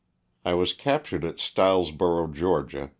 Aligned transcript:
I 0.43 0.55
was 0.55 0.73
captured 0.73 1.23
at 1.23 1.35
Stilesborough, 1.37 2.33
Ga. 2.65 2.89